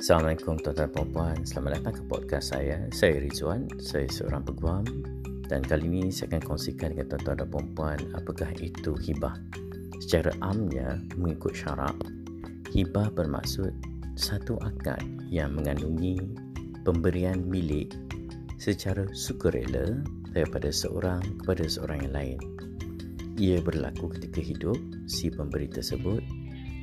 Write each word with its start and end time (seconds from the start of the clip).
Assalamualaikum 0.00 0.56
tuan-tuan 0.64 0.88
dan 0.88 1.08
puan 1.12 1.38
Selamat 1.44 1.76
datang 1.76 2.00
ke 2.00 2.02
podcast 2.08 2.56
saya. 2.56 2.88
Saya 2.88 3.20
Rizwan, 3.20 3.68
saya 3.76 4.08
seorang 4.08 4.48
peguam 4.48 4.80
dan 5.44 5.60
kali 5.60 5.92
ini 5.92 6.08
saya 6.08 6.32
akan 6.32 6.56
kongsikan 6.56 6.96
dengan 6.96 7.12
tuan-tuan 7.12 7.36
dan 7.36 7.48
puan 7.76 8.00
apakah 8.16 8.48
itu 8.64 8.96
hibah. 8.96 9.36
Secara 10.00 10.32
amnya 10.40 11.04
mengikut 11.20 11.52
syarak, 11.52 11.92
hibah 12.72 13.12
bermaksud 13.12 13.76
satu 14.16 14.56
akad 14.64 15.04
yang 15.28 15.52
mengandungi 15.52 16.16
pemberian 16.80 17.44
milik 17.44 17.92
secara 18.56 19.04
sukarela 19.12 20.00
daripada 20.32 20.72
seorang 20.72 21.20
kepada 21.44 21.68
seorang 21.68 22.08
yang 22.08 22.14
lain. 22.16 22.38
Ia 23.36 23.60
berlaku 23.60 24.16
ketika 24.16 24.40
hidup 24.40 24.80
si 25.04 25.28
pemberi 25.28 25.68
tersebut 25.68 26.24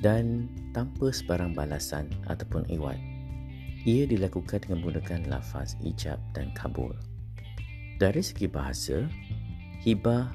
dan 0.00 0.48
tanpa 0.72 1.12
sebarang 1.12 1.52
balasan 1.52 2.08
ataupun 2.28 2.64
iwat. 2.72 2.96
Ia 3.84 4.04
dilakukan 4.04 4.64
dengan 4.64 4.84
menggunakan 4.84 5.28
lafaz 5.28 5.76
ijab 5.80 6.20
dan 6.36 6.52
kabul. 6.52 6.92
Dari 8.00 8.20
segi 8.20 8.48
bahasa, 8.48 9.08
hibah 9.84 10.32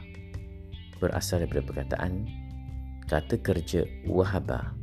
berasal 1.01 1.45
daripada 1.45 1.65
perkataan 1.65 2.25
kata 3.05 3.37
kerja 3.41 3.85
wahaba 4.09 4.73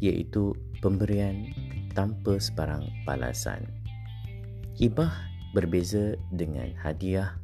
iaitu 0.00 0.56
pemberian 0.80 1.52
tanpa 1.92 2.40
sebarang 2.40 2.88
balasan. 3.04 3.68
Hibah 4.80 5.12
berbeza 5.52 6.16
dengan 6.32 6.72
hadiah 6.80 7.36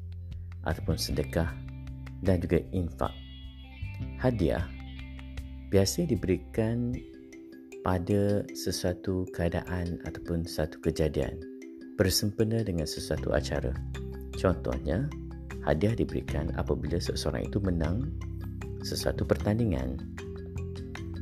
ataupun 0.64 0.96
sedekah 0.96 1.52
dan 2.24 2.40
juga 2.40 2.64
infak. 2.72 3.12
Hadiah 4.20 4.64
biasa 5.76 6.08
diberikan 6.08 6.96
pada 7.84 8.40
sesuatu 8.56 9.28
keadaan 9.36 10.00
ataupun 10.08 10.48
satu 10.48 10.80
kejadian 10.80 11.36
bersempena 12.00 12.64
dengan 12.64 12.88
sesuatu 12.88 13.36
acara. 13.36 13.76
Contohnya, 14.40 15.04
hadiah 15.68 15.92
diberikan 15.92 16.48
apabila 16.56 16.96
seseorang 16.96 17.44
itu 17.44 17.60
menang 17.60 18.08
sesuatu 18.80 19.28
pertandingan 19.28 20.00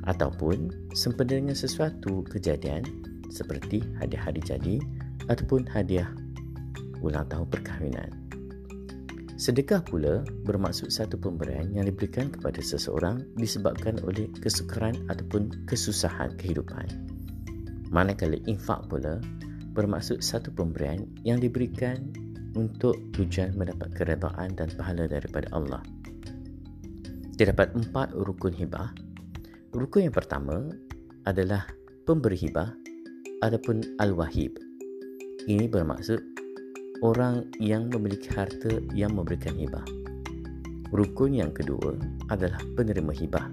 ataupun 0.07 0.71
sempena 0.95 1.35
dengan 1.35 1.59
sesuatu 1.59 2.23
kejadian 2.31 2.87
seperti 3.35 3.83
hadiah 3.99 4.23
hari 4.23 4.39
jadi 4.39 4.79
ataupun 5.27 5.67
hadiah 5.67 6.07
ulang 7.03 7.27
tahun 7.27 7.51
perkahwinan. 7.51 8.24
Sedekah 9.35 9.83
pula 9.83 10.23
bermaksud 10.47 10.95
satu 10.95 11.19
pemberian 11.19 11.75
yang 11.75 11.91
diberikan 11.91 12.31
kepada 12.31 12.63
seseorang 12.63 13.27
disebabkan 13.35 13.99
oleh 14.07 14.31
kesukaran 14.39 14.95
ataupun 15.11 15.67
kesusahan 15.67 16.39
kehidupan. 16.39 16.87
Manakala 17.91 18.39
infak 18.47 18.87
pula 18.87 19.19
bermaksud 19.75 20.23
satu 20.23 20.55
pemberian 20.55 21.11
yang 21.27 21.43
diberikan 21.43 22.15
untuk 22.55 22.95
tujuan 23.19 23.59
mendapat 23.59 23.91
keredaan 23.99 24.55
dan 24.55 24.71
pahala 24.79 25.11
daripada 25.11 25.51
Allah. 25.51 25.83
Terdapat 27.35 27.75
empat 27.75 28.15
rukun 28.15 28.55
hibah. 28.55 28.95
Rukun 29.75 30.07
yang 30.07 30.15
pertama 30.15 30.63
adalah 31.27 31.67
pemberi 32.07 32.39
hibah 32.39 32.71
ataupun 33.43 33.99
al-wahib. 33.99 34.55
Ini 35.51 35.67
bermaksud 35.67 36.23
orang 37.05 37.45
yang 37.61 37.93
memiliki 37.93 38.33
harta 38.33 38.81
yang 38.97 39.13
memberikan 39.13 39.53
hibah. 39.53 39.85
Rukun 40.89 41.37
yang 41.37 41.53
kedua 41.53 42.01
adalah 42.33 42.57
penerima 42.81 43.13
hibah 43.13 43.45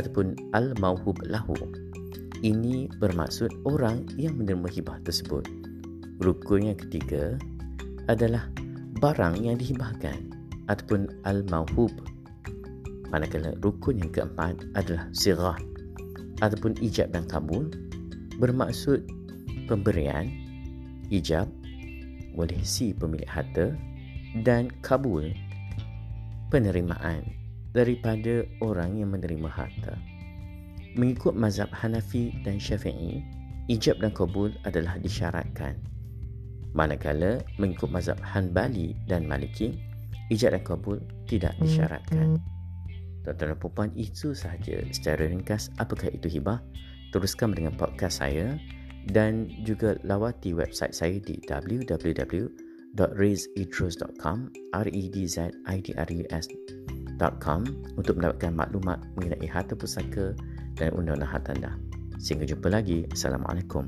ataupun 0.00 0.32
al-mauhub 0.56 1.20
lahu. 1.28 1.52
Ini 2.40 2.88
bermaksud 2.96 3.52
orang 3.68 4.08
yang 4.16 4.40
menerima 4.40 4.72
hibah 4.72 4.96
tersebut. 5.04 5.44
Rukun 6.24 6.72
yang 6.72 6.78
ketiga 6.80 7.36
adalah 8.08 8.48
barang 9.04 9.36
yang 9.36 9.60
dihibahkan 9.60 10.32
ataupun 10.72 11.12
al-mauhub. 11.28 11.92
Manakala 13.12 13.52
rukun 13.60 14.00
yang 14.00 14.08
keempat 14.08 14.64
adalah 14.72 15.04
sirah 15.12 15.60
ataupun 16.40 16.78
ijab 16.80 17.12
dan 17.12 17.28
kabul 17.28 17.68
bermaksud 18.38 19.02
pemberian 19.66 20.30
ijab 21.10 21.50
oleh 22.38 22.62
si 22.62 22.94
pemilik 22.94 23.26
harta 23.26 23.74
dan 24.46 24.70
kabul 24.80 25.26
penerimaan 26.48 27.26
daripada 27.74 28.46
orang 28.62 29.02
yang 29.02 29.12
menerima 29.12 29.50
harta. 29.50 29.98
Mengikut 30.96 31.36
mazhab 31.36 31.68
Hanafi 31.74 32.32
dan 32.46 32.56
Syafi'i, 32.56 33.20
ijab 33.68 34.00
dan 34.00 34.14
kabul 34.14 34.54
adalah 34.64 34.96
disyaratkan. 34.98 35.76
Manakala 36.72 37.44
mengikut 37.60 37.90
mazhab 37.92 38.16
Hanbali 38.24 38.96
dan 39.04 39.28
Maliki, 39.28 39.76
ijab 40.32 40.56
dan 40.56 40.64
kabul 40.64 40.98
tidak 41.28 41.52
disyaratkan. 41.60 42.40
Tuan-tuan 43.28 43.52
dan 43.52 43.60
puan 43.60 43.90
itu 43.92 44.32
sahaja 44.32 44.80
secara 44.88 45.28
ringkas 45.28 45.68
apakah 45.76 46.08
itu 46.08 46.32
hibah. 46.32 46.64
Teruskan 47.12 47.52
dengan 47.52 47.76
podcast 47.76 48.24
saya 48.24 48.56
dan 49.08 49.48
juga 49.64 49.96
lawati 50.04 50.52
website 50.52 50.92
saya 50.92 51.16
di 51.20 51.40
www.razeidrus.com 51.48 54.38
r 54.76 54.88
e 54.88 55.08
d 55.08 55.26
z 55.26 55.48
i 55.48 55.80
d 55.80 55.94
r 55.96 56.12
u 56.12 56.24
s.com 56.28 57.64
untuk 57.96 58.16
mendapatkan 58.20 58.52
maklumat 58.52 59.00
mengenai 59.16 59.48
harta 59.48 59.72
pusaka 59.74 60.36
dan 60.76 60.92
undang-undang 60.94 61.32
harta 61.32 61.52
anda. 61.56 61.72
Sehingga 62.18 62.46
jumpa 62.50 62.68
lagi. 62.70 63.06
Assalamualaikum. 63.14 63.86